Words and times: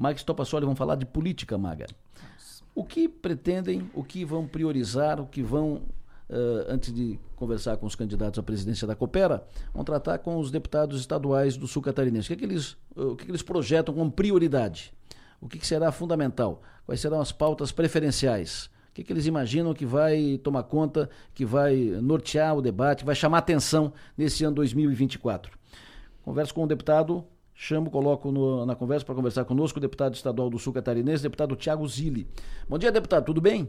Max 0.00 0.22
Topassoli 0.22 0.64
vão 0.64 0.74
falar 0.74 0.94
de 0.94 1.04
política, 1.04 1.58
Maga. 1.58 1.86
O 2.74 2.82
que 2.82 3.06
pretendem, 3.06 3.90
o 3.92 4.02
que 4.02 4.24
vão 4.24 4.46
priorizar, 4.46 5.20
o 5.20 5.26
que 5.26 5.42
vão 5.42 5.82
Uh, 6.32 6.62
antes 6.68 6.94
de 6.94 7.18
conversar 7.34 7.76
com 7.76 7.86
os 7.86 7.96
candidatos 7.96 8.38
à 8.38 8.42
presidência 8.44 8.86
da 8.86 8.94
Coopera, 8.94 9.44
vão 9.74 9.82
tratar 9.82 10.16
com 10.18 10.38
os 10.38 10.48
deputados 10.48 11.00
estaduais 11.00 11.56
do 11.56 11.66
Sul 11.66 11.82
Catarinense. 11.82 12.26
O 12.26 12.28
que, 12.28 12.34
é 12.34 12.36
que 12.36 12.44
eles, 12.44 12.74
uh, 12.94 13.08
o 13.08 13.16
que, 13.16 13.22
é 13.22 13.24
que 13.24 13.30
eles 13.32 13.42
projetam 13.42 13.92
como 13.92 14.12
prioridade? 14.12 14.94
O 15.40 15.48
que, 15.48 15.58
que, 15.58 15.66
será 15.66 15.90
fundamental? 15.90 16.62
Quais 16.86 17.00
serão 17.00 17.20
as 17.20 17.32
pautas 17.32 17.72
preferenciais? 17.72 18.66
O 18.90 18.94
que, 18.94 19.02
que 19.02 19.12
eles 19.12 19.26
imaginam 19.26 19.74
que 19.74 19.84
vai 19.84 20.38
tomar 20.38 20.62
conta, 20.62 21.10
que 21.34 21.44
vai 21.44 21.74
nortear 22.00 22.56
o 22.56 22.62
debate, 22.62 23.00
que 23.00 23.06
vai 23.06 23.16
chamar 23.16 23.38
atenção 23.38 23.92
nesse 24.16 24.44
ano 24.44 24.54
2024? 24.54 25.58
Converso 26.22 26.54
com 26.54 26.62
o 26.62 26.68
deputado 26.68 27.24
chamo, 27.60 27.90
coloco 27.90 28.32
no, 28.32 28.64
na 28.64 28.74
conversa 28.74 29.04
para 29.04 29.14
conversar 29.14 29.44
conosco 29.44 29.78
o 29.78 29.82
deputado 29.82 30.14
estadual 30.14 30.48
do 30.48 30.58
Sul 30.58 30.72
Catarinense, 30.72 31.22
deputado 31.22 31.54
Tiago 31.54 31.86
Zilli. 31.86 32.26
Bom 32.66 32.78
dia, 32.78 32.90
deputado, 32.90 33.26
tudo 33.26 33.40
bem? 33.40 33.68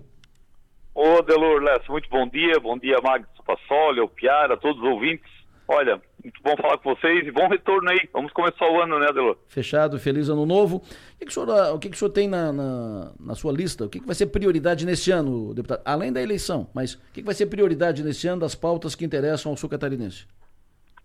Ô, 0.96 1.22
Delor 1.22 1.62
Lessa, 1.62 1.92
muito 1.92 2.10
bom 2.10 2.26
dia. 2.26 2.58
Bom 2.62 2.78
dia, 2.78 2.96
Magno 3.04 3.28
Passoli, 3.46 4.00
ao 4.00 4.08
Piara, 4.08 4.54
a 4.54 4.58
todos 4.58 4.82
os 4.82 4.88
ouvintes. 4.88 5.30
Olha, 5.68 6.02
muito 6.24 6.42
bom 6.42 6.56
falar 6.62 6.78
com 6.78 6.96
vocês 6.96 7.28
e 7.28 7.32
bom 7.32 7.48
retorno 7.50 7.90
aí. 7.90 8.00
Vamos 8.14 8.32
começar 8.32 8.66
o 8.70 8.82
ano, 8.82 8.98
né, 8.98 9.08
Delor? 9.08 9.38
Fechado, 9.48 10.00
feliz 10.00 10.30
ano 10.30 10.46
novo. 10.46 10.78
O 10.78 10.82
que, 11.20 11.26
que 11.26 11.32
o, 11.32 11.34
senhor, 11.34 11.76
o, 11.76 11.80
que, 11.80 11.90
que 11.90 11.96
o 11.96 12.00
senhor 12.00 12.12
tem 12.12 12.30
na, 12.30 12.54
na, 12.54 13.12
na 13.20 13.36
sua 13.36 13.52
lista? 13.52 13.86
O 13.86 13.90
que, 13.90 14.00
que 14.00 14.06
vai 14.06 14.16
ser 14.16 14.28
prioridade 14.28 14.86
nesse 14.86 15.12
ano, 15.12 15.54
deputado? 15.54 15.82
Além 15.84 16.14
da 16.14 16.22
eleição, 16.22 16.70
mas 16.74 16.94
o 16.94 17.00
que, 17.14 17.22
que 17.22 17.26
vai 17.26 17.36
ser 17.36 17.48
prioridade 17.48 18.04
nesse 18.04 18.26
ano 18.28 18.40
das 18.40 18.56
pautas 18.56 18.96
que 18.96 19.04
interessam 19.04 19.52
ao 19.52 19.58
sul 19.58 19.70
catarinense? 19.70 20.28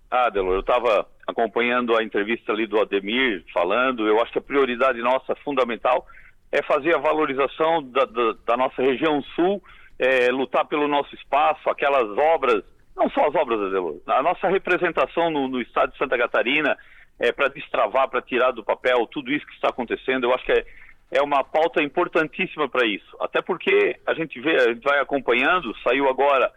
Ah, 0.09 0.31
Delor, 0.31 0.55
eu 0.55 0.61
estava 0.61 1.07
acompanhando 1.27 1.97
a 1.97 2.03
entrevista 2.03 2.53
ali 2.53 2.67
do 2.67 2.81
Ademir 2.81 3.45
falando. 3.53 4.07
Eu 4.07 4.21
acho 4.23 4.33
que 4.33 4.39
a 4.39 4.43
prioridade 4.43 5.01
nossa 5.01 5.35
fundamental 5.37 6.07
é 6.53 6.63
fazer 6.63 6.95
a 6.95 6.99
valorização 6.99 7.83
da, 7.83 8.05
da, 8.05 8.35
da 8.47 8.57
nossa 8.57 8.81
região 8.81 9.21
sul 9.35 9.63
é, 9.99 10.31
lutar 10.31 10.67
pelo 10.67 10.87
nosso 10.87 11.15
espaço, 11.15 11.69
aquelas 11.69 12.17
obras, 12.17 12.63
não 12.95 13.09
só 13.11 13.27
as 13.27 13.35
obras, 13.35 13.59
a 14.07 14.23
nossa 14.23 14.49
representação 14.49 15.31
no, 15.31 15.49
no 15.49 15.61
estado 15.61 15.93
de 15.93 15.99
Santa 15.99 16.17
Catarina, 16.17 16.77
é, 17.19 17.33
para 17.33 17.49
destravar, 17.49 18.09
para 18.09 18.23
tirar 18.23 18.51
do 18.53 18.65
papel 18.65 19.07
tudo 19.07 19.33
isso 19.33 19.47
que 19.47 19.55
está 19.55 19.69
acontecendo, 19.69 20.25
eu 20.25 20.35
acho 20.35 20.45
que 20.45 20.53
é, 20.53 20.65
é 21.13 21.23
uma 21.23 21.43
pauta 21.43 21.83
importantíssima 21.83 22.69
para 22.69 22.87
isso. 22.87 23.17
Até 23.21 23.41
porque 23.41 23.97
a 24.07 24.13
gente 24.15 24.39
vê, 24.41 24.57
a 24.57 24.69
gente 24.73 24.85
vai 24.85 25.01
acompanhando, 25.01 25.75
saiu 25.83 26.09
agora 26.09 26.53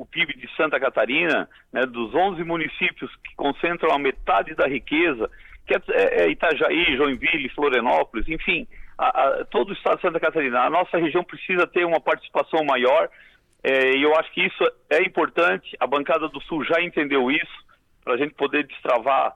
o 0.00 0.06
PIB 0.06 0.34
de 0.38 0.48
Santa 0.56 0.80
Catarina, 0.80 1.46
né, 1.70 1.84
dos 1.84 2.14
11 2.14 2.42
municípios 2.42 3.14
que 3.16 3.34
concentram 3.36 3.92
a 3.92 3.98
metade 3.98 4.54
da 4.54 4.66
riqueza, 4.66 5.30
que 5.66 5.74
é, 5.74 5.80
é, 5.90 6.22
é 6.22 6.30
Itajaí, 6.30 6.96
Joinville, 6.96 7.50
Florianópolis, 7.50 8.26
enfim, 8.26 8.66
a, 8.96 9.08
a, 9.08 9.44
todo 9.44 9.68
o 9.68 9.72
estado 9.74 9.96
de 9.96 10.02
Santa 10.02 10.18
Catarina. 10.18 10.60
A 10.60 10.70
nossa 10.70 10.96
região 10.96 11.22
precisa 11.22 11.66
ter 11.66 11.84
uma 11.84 12.00
participação 12.00 12.64
maior 12.64 13.10
é, 13.62 13.90
e 13.94 14.02
eu 14.02 14.16
acho 14.16 14.32
que 14.32 14.40
isso 14.40 14.64
é 14.88 15.02
importante. 15.02 15.76
A 15.78 15.86
bancada 15.86 16.30
do 16.30 16.40
Sul 16.44 16.64
já 16.64 16.80
entendeu 16.80 17.30
isso, 17.30 17.66
para 18.02 18.14
a 18.14 18.16
gente 18.16 18.32
poder 18.32 18.66
destravar 18.66 19.34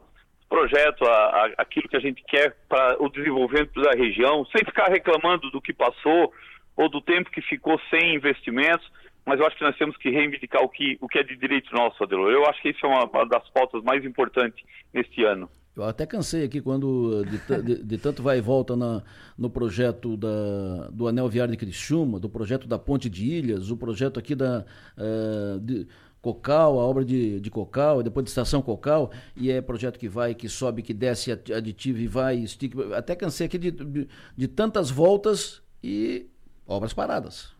projeto, 0.49 1.05
a, 1.05 1.51
aquilo 1.59 1.91
que 1.91 1.97
a 1.99 2.01
gente 2.01 2.25
quer 2.27 2.57
para 2.71 2.97
o 3.03 3.11
desenvolvimento 3.11 3.83
da 3.83 3.91
região, 3.91 4.47
sem 4.47 4.65
ficar 4.65 4.89
reclamando 4.89 5.51
do 5.51 5.61
que 5.61 5.75
passou 5.75 6.33
ou 6.75 6.89
do 6.89 7.03
tempo 7.03 7.31
que 7.31 7.43
ficou 7.43 7.79
sem 7.91 8.15
investimentos, 8.15 8.91
mas 9.25 9.41
eu 9.41 9.47
acho 9.47 9.57
que 9.57 9.65
nós 9.65 9.77
temos 9.77 9.97
que 9.97 10.11
reivindicar 10.11 10.63
o 10.63 10.69
que, 10.69 10.99
o 11.01 11.09
que 11.09 11.19
é 11.19 11.23
de 11.23 11.37
direito 11.37 11.75
nosso, 11.75 12.03
Adelor. 12.03 12.31
Eu 12.31 12.47
acho 12.47 12.61
que 12.61 12.71
isso 12.71 12.85
é 12.85 12.89
uma, 12.89 13.05
uma 13.05 13.27
das 13.27 13.49
pautas 13.51 13.83
mais 13.83 14.05
importantes 14.05 14.63
neste 14.93 15.25
ano. 15.25 15.49
Eu 15.77 15.83
até 15.83 16.07
cansei 16.07 16.45
aqui 16.45 16.61
quando 16.61 17.25
de, 17.25 17.63
de, 17.63 17.83
de 17.83 17.99
tanto 17.99 18.23
vai 18.23 18.39
e 18.39 18.41
volta 18.41 18.77
na, 18.77 19.03
no 19.37 19.51
projeto 19.51 20.17
da, 20.17 20.89
do 20.93 21.09
Anel 21.09 21.29
Viário 21.29 21.51
de 21.51 21.59
Criciúma, 21.59 22.21
do 22.21 22.29
projeto 22.29 22.69
da 22.69 22.79
Ponte 22.79 23.11
de 23.11 23.25
Ilhas, 23.25 23.71
o 23.71 23.77
projeto 23.77 24.21
aqui 24.21 24.37
da 24.37 24.65
uh, 24.97 25.59
de 25.59 25.89
Cocal, 26.23 26.79
a 26.79 26.85
obra 26.85 27.05
de, 27.05 27.41
de 27.41 27.51
Cocal, 27.51 28.03
depois 28.03 28.25
de 28.25 28.31
Estação 28.31 28.63
Cocal, 28.63 29.11
e 29.37 29.51
é 29.51 29.61
projeto 29.61 29.99
que 29.99 30.09
vai, 30.09 30.35
que 30.35 30.49
sobe, 30.49 30.81
que 30.81 30.95
desce 30.95 31.33
aditivo 31.33 31.99
e 31.99 32.07
vai, 32.07 32.37
estica. 32.37 32.97
Até 32.97 33.17
cansei 33.17 33.47
aqui 33.47 33.59
de, 33.59 33.71
de, 33.71 34.09
de 34.37 34.49
tantas 34.49 34.91
voltas 34.91 35.61
e 35.83 36.27
obras 36.67 36.95
paradas. 36.95 37.54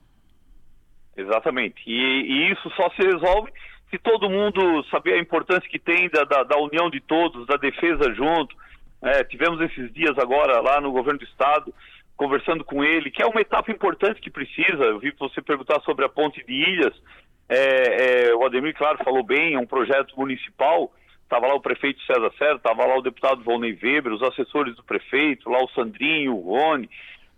Exatamente. 1.17 1.83
E, 1.87 1.93
e 1.93 2.53
isso 2.53 2.71
só 2.77 2.91
se 2.91 3.03
resolve 3.03 3.53
se 3.91 3.99
todo 3.99 4.31
mundo 4.31 4.85
saber 4.91 5.15
a 5.15 5.21
importância 5.21 5.69
que 5.69 5.79
tem 5.79 6.09
da, 6.09 6.25
da, 6.25 6.43
da 6.43 6.59
união 6.59 6.91
de 6.91 7.01
todos, 7.01 7.47
da 7.47 7.57
defesa 7.57 8.13
junto. 8.13 8.57
É, 9.01 9.23
tivemos 9.23 9.61
esses 9.61 9.93
dias 9.93 10.19
agora 10.19 10.61
lá 10.61 10.81
no 10.81 10.91
governo 10.91 11.21
do 11.21 11.25
estado, 11.25 11.73
conversando 12.17 12.65
com 12.65 12.83
ele, 12.83 13.11
que 13.11 13.23
é 13.23 13.27
uma 13.27 13.41
etapa 13.41 13.71
importante 13.71 14.21
que 14.21 14.31
precisa. 14.31 14.83
Eu 14.85 14.99
vi 14.99 15.13
você 15.19 15.41
perguntar 15.41 15.81
sobre 15.83 16.05
a 16.05 16.09
ponte 16.09 16.45
de 16.45 16.53
Ilhas. 16.53 16.95
É, 17.49 18.29
é, 18.29 18.35
o 18.35 18.45
Ademir, 18.45 18.75
claro, 18.75 18.99
falou 19.05 19.23
bem, 19.23 19.55
é 19.55 19.59
um 19.59 19.67
projeto 19.67 20.19
municipal. 20.19 20.93
Estava 21.23 21.47
lá 21.47 21.55
o 21.55 21.61
prefeito 21.61 22.03
César 22.03 22.33
Serra, 22.39 22.57
estava 22.57 22.85
lá 22.87 22.97
o 22.97 23.03
deputado 23.03 23.43
Volney 23.43 23.79
Weber, 23.81 24.13
os 24.13 24.23
assessores 24.23 24.75
do 24.77 24.85
prefeito, 24.85 25.49
lá 25.51 25.63
o 25.63 25.69
Sandrinho, 25.69 26.35
o 26.35 26.41
Rony, 26.41 26.89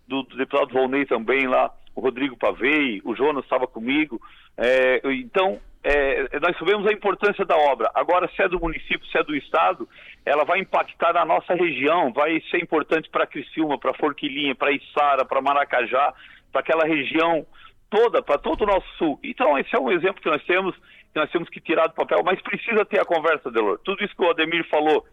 do, 0.07 0.23
do 0.23 0.37
deputado 0.37 0.73
Volney 0.73 1.05
também 1.05 1.47
lá, 1.47 1.71
o 1.95 2.01
Rodrigo 2.01 2.37
Pavei, 2.37 3.01
o 3.03 3.15
Jonas 3.15 3.43
estava 3.43 3.67
comigo. 3.67 4.21
É, 4.57 5.01
então, 5.05 5.59
é, 5.83 6.39
nós 6.39 6.57
sabemos 6.57 6.87
a 6.87 6.91
importância 6.91 7.45
da 7.45 7.55
obra. 7.55 7.89
Agora, 7.93 8.29
se 8.35 8.41
é 8.41 8.47
do 8.47 8.59
município, 8.59 9.05
se 9.07 9.17
é 9.17 9.23
do 9.23 9.35
Estado, 9.35 9.87
ela 10.25 10.43
vai 10.43 10.59
impactar 10.59 11.13
na 11.13 11.25
nossa 11.25 11.53
região, 11.53 12.11
vai 12.13 12.41
ser 12.51 12.61
importante 12.61 13.09
para 13.09 13.27
Criciúma, 13.27 13.79
para 13.79 13.93
Forquilinha, 13.93 14.55
para 14.55 14.71
Içara, 14.71 15.25
para 15.25 15.41
Maracajá, 15.41 16.13
para 16.51 16.61
aquela 16.61 16.85
região 16.85 17.45
toda, 17.89 18.21
para 18.21 18.37
todo 18.37 18.63
o 18.63 18.67
nosso 18.67 18.87
sul. 18.97 19.19
Então, 19.23 19.57
esse 19.57 19.75
é 19.75 19.79
um 19.79 19.91
exemplo 19.91 20.21
que 20.21 20.29
nós 20.29 20.43
temos, 20.43 20.75
que 20.75 21.19
nós 21.19 21.31
temos 21.31 21.49
que 21.49 21.61
tirar 21.61 21.87
do 21.87 21.95
papel, 21.95 22.19
mas 22.23 22.41
precisa 22.41 22.85
ter 22.85 22.99
a 22.99 23.05
conversa, 23.05 23.49
Delor. 23.49 23.79
Tudo 23.83 24.03
isso 24.03 24.15
que 24.15 24.23
o 24.23 24.29
Ademir 24.29 24.67
falou 24.69 25.05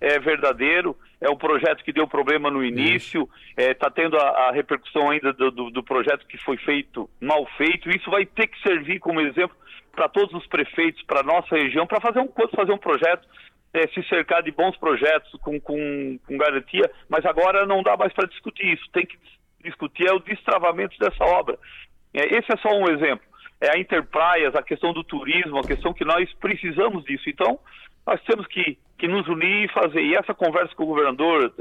é 0.00 0.18
verdadeiro, 0.18 0.96
é 1.20 1.30
um 1.30 1.36
projeto 1.36 1.82
que 1.82 1.92
deu 1.92 2.06
problema 2.06 2.50
no 2.50 2.64
início, 2.64 3.28
está 3.56 3.86
é, 3.86 3.90
tendo 3.90 4.16
a, 4.18 4.48
a, 4.48 4.52
repercussão 4.52 5.10
ainda 5.10 5.32
do, 5.32 5.50
do, 5.50 5.70
do 5.70 5.82
projeto 5.82 6.26
que 6.26 6.36
foi 6.38 6.56
feito, 6.58 7.08
mal 7.20 7.46
feito, 7.56 7.88
isso 7.88 8.10
vai 8.10 8.26
ter 8.26 8.46
que 8.46 8.60
servir 8.60 8.98
como 8.98 9.20
exemplo 9.20 9.56
para 9.92 10.08
todos 10.08 10.34
os 10.34 10.46
prefeitos, 10.46 11.02
para 11.04 11.22
nossa 11.22 11.56
região, 11.56 11.86
para 11.86 12.00
fazer 12.00 12.20
um, 12.20 12.28
fazer 12.54 12.72
um 12.72 12.78
projeto, 12.78 13.26
é, 13.72 13.86
se 13.88 14.02
cercar 14.08 14.42
de 14.42 14.50
bons 14.50 14.76
projetos 14.76 15.30
com, 15.40 15.58
com, 15.60 16.18
com 16.26 16.36
garantia, 16.36 16.90
mas 17.08 17.24
agora 17.24 17.64
não 17.64 17.82
dá 17.82 17.96
mais 17.96 18.12
para 18.12 18.28
discutir 18.28 18.74
isso, 18.74 18.84
tem 18.92 19.06
que 19.06 19.16
discutir 19.62 20.06
é 20.06 20.12
o 20.12 20.18
destravamento 20.18 20.98
dessa 20.98 21.24
obra. 21.24 21.58
É, 22.12 22.26
esse 22.36 22.52
é 22.52 22.56
só 22.58 22.68
um 22.68 22.88
exemplo. 22.90 23.26
É 23.60 23.70
a 23.70 23.78
Interpraias, 23.78 24.54
a 24.54 24.62
questão 24.62 24.92
do 24.92 25.02
turismo, 25.02 25.58
a 25.58 25.66
questão 25.66 25.94
que 25.94 26.04
nós 26.04 26.30
precisamos 26.34 27.04
disso. 27.04 27.28
Então, 27.28 27.58
nós 28.06 28.20
temos 28.22 28.46
que, 28.46 28.78
que 28.98 29.08
nos 29.08 29.26
unir 29.28 29.64
e 29.64 29.72
fazer. 29.72 30.02
E 30.02 30.14
essa 30.14 30.34
conversa 30.34 30.74
com 30.74 30.84
o 30.84 30.88
governador, 30.88 31.52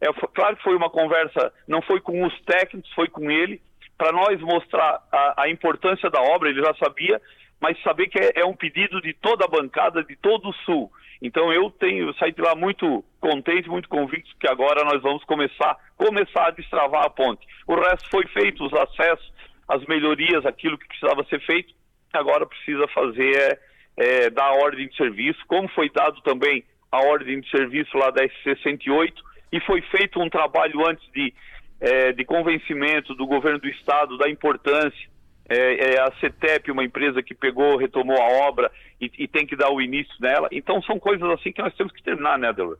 é, 0.00 0.06
claro 0.34 0.56
que 0.56 0.62
foi 0.62 0.74
uma 0.74 0.90
conversa, 0.90 1.52
não 1.68 1.82
foi 1.82 2.00
com 2.00 2.24
os 2.24 2.40
técnicos, 2.42 2.92
foi 2.94 3.08
com 3.08 3.30
ele, 3.30 3.60
para 3.96 4.12
nós 4.12 4.40
mostrar 4.40 5.00
a, 5.12 5.42
a 5.42 5.48
importância 5.48 6.10
da 6.10 6.20
obra, 6.20 6.48
ele 6.48 6.62
já 6.62 6.74
sabia, 6.74 7.20
mas 7.60 7.80
saber 7.82 8.08
que 8.08 8.18
é, 8.18 8.40
é, 8.40 8.44
um 8.44 8.56
pedido 8.56 9.00
de 9.00 9.12
toda 9.14 9.44
a 9.44 9.48
bancada, 9.48 10.02
de 10.02 10.16
todo 10.16 10.48
o 10.48 10.54
Sul. 10.64 10.90
Então 11.22 11.52
eu 11.52 11.70
tenho 11.70 12.08
eu 12.08 12.14
saí 12.14 12.32
de 12.32 12.42
lá 12.42 12.56
muito 12.56 13.04
contente, 13.20 13.68
muito 13.68 13.88
convicto 13.88 14.34
que 14.40 14.48
agora 14.48 14.82
nós 14.84 15.00
vamos 15.00 15.22
começar, 15.22 15.76
começar 15.96 16.48
a 16.48 16.50
destravar 16.50 17.04
a 17.04 17.10
ponte. 17.10 17.46
O 17.64 17.76
resto 17.76 18.10
foi 18.10 18.26
feito, 18.26 18.64
os 18.64 18.72
acessos, 18.74 19.32
as 19.68 19.84
melhorias, 19.86 20.44
aquilo 20.44 20.76
que 20.76 20.88
precisava 20.88 21.22
ser 21.24 21.40
feito, 21.42 21.72
agora 22.12 22.44
precisa 22.44 22.88
fazer 22.88 23.36
é, 23.36 23.58
é, 23.96 24.30
dar 24.30 24.46
a 24.46 24.54
ordem 24.54 24.88
de 24.88 24.96
serviço, 24.96 25.40
como 25.46 25.68
foi 25.68 25.90
dado 25.90 26.20
também 26.22 26.64
a 26.90 27.00
ordem 27.00 27.40
de 27.40 27.50
serviço 27.50 27.96
lá 27.96 28.10
da 28.10 28.22
S68, 28.22 29.14
e 29.50 29.60
foi 29.60 29.80
feito 29.82 30.20
um 30.20 30.28
trabalho 30.28 30.86
antes 30.86 31.06
de, 31.12 31.32
é, 31.80 32.12
de 32.12 32.24
convencimento 32.24 33.14
do 33.14 33.26
governo 33.26 33.58
do 33.58 33.68
estado 33.68 34.16
da 34.18 34.28
importância 34.28 35.12
é, 35.48 35.94
é, 35.94 36.00
a 36.00 36.10
CETEP, 36.20 36.70
uma 36.70 36.84
empresa 36.84 37.22
que 37.22 37.34
pegou, 37.34 37.76
retomou 37.76 38.16
a 38.16 38.46
obra 38.48 38.70
e, 39.00 39.10
e, 39.18 39.28
tem 39.28 39.46
que 39.46 39.56
dar 39.56 39.70
o 39.70 39.80
início 39.80 40.14
nela. 40.20 40.48
Então 40.50 40.80
são 40.82 40.98
coisas 40.98 41.28
assim 41.30 41.52
que 41.52 41.60
nós 41.60 41.74
temos 41.74 41.92
que 41.92 42.02
terminar, 42.02 42.38
né, 42.38 42.48
Adelor? 42.48 42.78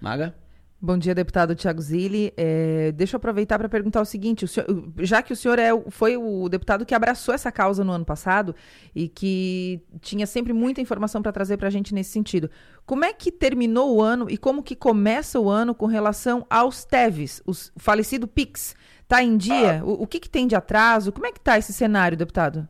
Maga? 0.00 0.34
Bom 0.80 0.96
dia, 0.96 1.12
deputado 1.12 1.56
Tiago 1.56 1.80
Zilli. 1.80 2.32
É, 2.36 2.92
deixa 2.92 3.16
eu 3.16 3.18
aproveitar 3.18 3.58
para 3.58 3.68
perguntar 3.68 4.00
o 4.00 4.04
seguinte: 4.04 4.44
o 4.44 4.48
senhor, 4.48 4.68
já 5.00 5.20
que 5.20 5.32
o 5.32 5.36
senhor 5.36 5.58
é, 5.58 5.70
foi 5.90 6.16
o 6.16 6.48
deputado 6.48 6.86
que 6.86 6.94
abraçou 6.94 7.34
essa 7.34 7.50
causa 7.50 7.82
no 7.82 7.90
ano 7.90 8.04
passado 8.04 8.54
e 8.94 9.08
que 9.08 9.82
tinha 10.00 10.24
sempre 10.24 10.52
muita 10.52 10.80
informação 10.80 11.20
para 11.20 11.32
trazer 11.32 11.56
para 11.56 11.66
a 11.66 11.70
gente 11.70 11.92
nesse 11.92 12.10
sentido, 12.10 12.48
como 12.86 13.04
é 13.04 13.12
que 13.12 13.32
terminou 13.32 13.96
o 13.96 14.00
ano 14.00 14.30
e 14.30 14.38
como 14.38 14.62
que 14.62 14.76
começa 14.76 15.40
o 15.40 15.50
ano 15.50 15.74
com 15.74 15.86
relação 15.86 16.46
aos 16.48 16.84
TEVs, 16.84 17.42
o 17.44 17.52
falecido 17.76 18.28
PIX? 18.28 18.76
Está 19.02 19.20
em 19.20 19.36
dia? 19.36 19.80
Ah, 19.80 19.84
o, 19.84 20.04
o, 20.04 20.06
que, 20.06 20.20
que 20.20 20.28
tem 20.28 20.46
de 20.46 20.54
atraso? 20.54 21.10
Como 21.10 21.26
é 21.26 21.32
que 21.32 21.38
está 21.38 21.58
esse 21.58 21.72
cenário, 21.72 22.16
deputado? 22.16 22.68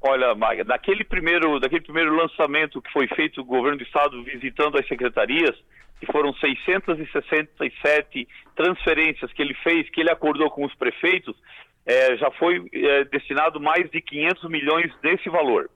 Olha, 0.00 0.34
Maga, 0.34 0.64
daquele 0.64 1.04
primeiro, 1.04 1.60
daquele 1.60 1.82
primeiro 1.82 2.16
lançamento 2.16 2.80
que 2.80 2.90
foi 2.90 3.06
feito 3.08 3.42
o 3.42 3.44
governo 3.44 3.76
do 3.76 3.84
estado 3.84 4.22
visitando 4.24 4.78
as 4.78 4.88
secretarias, 4.88 5.54
que 6.00 6.10
foram 6.10 6.32
667 6.34 8.26
transferências 8.56 9.32
que 9.32 9.42
ele 9.42 9.54
fez, 9.62 9.88
que 9.90 10.00
ele 10.00 10.10
acordou 10.10 10.50
com 10.50 10.64
os 10.64 10.74
prefeitos, 10.74 11.36
é, 11.86 12.16
já 12.16 12.30
foi 12.32 12.66
é, 12.72 13.04
destinado 13.04 13.60
mais 13.60 13.90
de 13.90 14.00
500 14.00 14.50
milhões 14.50 14.92
desse 15.02 15.28
valor. 15.28 15.70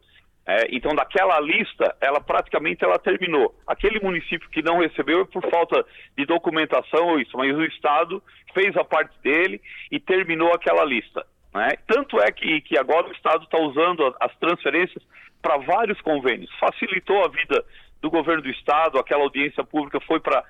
É, 0.47 0.67
então, 0.71 0.95
daquela 0.95 1.41
lista, 1.41 1.97
ela 2.01 2.21
praticamente 2.21 2.85
ela 2.85 2.99
terminou. 2.99 3.55
Aquele 3.67 3.99
município 4.01 4.49
que 4.51 4.63
não 4.63 4.79
recebeu 4.79 5.23
é 5.23 5.25
por 5.25 5.43
falta 5.51 5.85
de 6.17 6.27
documentação 6.27 7.09
ou 7.09 7.21
isso, 7.21 7.37
mas 7.37 7.57
o 7.57 7.65
Estado 7.65 8.23
fez 8.53 8.77
a 8.77 8.85
parte 8.85 9.15
dele 9.23 9.61
e 9.91 9.99
terminou 9.99 10.53
aquela 10.53 10.85
lista. 10.85 11.25
Né? 11.55 11.71
Tanto 11.87 12.21
é 12.21 12.31
que, 12.31 12.61
que 12.61 12.79
agora 12.79 13.09
o 13.09 13.13
Estado 13.13 13.45
está 13.45 13.59
usando 13.59 14.15
as 14.21 14.37
transferências 14.37 15.03
para 15.41 15.57
vários 15.59 16.01
convênios. 16.03 16.51
Facilitou 16.59 17.25
a 17.25 17.29
vida 17.29 17.65
do 18.05 18.11
governo 18.11 18.43
do 18.43 18.51
Estado, 18.51 18.99
aquela 18.99 19.23
audiência 19.23 19.65
pública 19.65 19.99
foi 20.01 20.21
para 20.21 20.45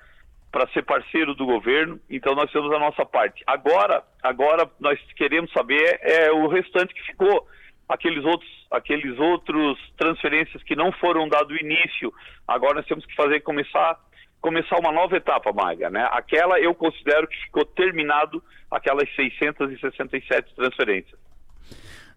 para 0.51 0.69
ser 0.69 0.83
parceiro 0.83 1.35
do 1.35 1.45
governo, 1.45 1.99
então 2.09 2.33
nós 2.33 2.49
temos 2.49 2.73
a 2.73 2.79
nossa 2.79 3.05
parte. 3.05 3.43
Agora, 3.45 4.01
agora 4.23 4.69
nós 4.79 4.97
queremos 5.17 5.51
saber 5.51 5.99
é, 6.01 6.31
o 6.31 6.47
restante 6.47 6.93
que 6.93 7.03
ficou 7.07 7.45
aqueles 7.89 8.23
outros, 8.23 8.49
aqueles 8.71 9.19
outros 9.19 9.77
transferências 9.97 10.63
que 10.63 10.73
não 10.73 10.93
foram 10.93 11.27
dado 11.27 11.57
início. 11.57 12.13
Agora 12.47 12.75
nós 12.75 12.85
temos 12.85 13.05
que 13.05 13.13
fazer 13.15 13.41
começar 13.41 13.99
começar 14.39 14.77
uma 14.79 14.93
nova 14.93 15.17
etapa, 15.17 15.51
Maga, 15.51 15.89
né? 15.89 16.07
Aquela 16.11 16.57
eu 16.57 16.73
considero 16.73 17.27
que 17.27 17.35
ficou 17.45 17.65
terminado 17.65 18.41
aquelas 18.71 19.13
667 19.13 20.55
transferências. 20.55 21.19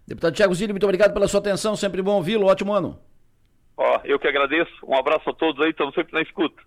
Deputado 0.07 0.33
Tiago 0.33 0.55
Zilli, 0.55 0.71
muito 0.71 0.85
obrigado 0.85 1.13
pela 1.13 1.27
sua 1.27 1.41
atenção, 1.41 1.75
sempre 1.75 2.01
bom 2.01 2.15
ouvi-lo, 2.15 2.45
ótimo 2.45 2.71
ano. 2.71 2.97
Ó, 3.81 4.01
eu 4.03 4.19
que 4.19 4.27
agradeço, 4.27 4.69
um 4.85 4.93
abraço 4.93 5.29
a 5.29 5.33
todos 5.33 5.61
aí, 5.61 5.69
estamos 5.69 5.95
sempre 5.95 6.11
na 6.11 6.21
escuta. 6.21 6.61